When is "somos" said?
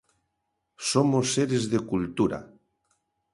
0.91-1.25